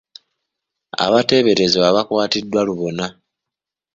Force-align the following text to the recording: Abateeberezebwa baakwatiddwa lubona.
Abateeberezebwa 1.05 1.89
baakwatiddwa 1.95 2.61
lubona. 2.67 3.05